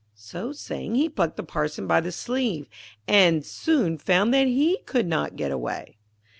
So 0.15 0.51
saying, 0.51 0.95
he 0.95 1.09
plucked 1.09 1.37
the 1.37 1.43
Parson 1.43 1.85
by 1.85 2.01
the 2.01 2.11
sleeve, 2.11 2.65
and 3.07 3.45
soon 3.45 3.99
found 3.99 4.33
that 4.33 4.47
he 4.47 4.79
could 4.87 5.05
not 5.05 5.35
get 5.35 5.51
away. 5.51 5.97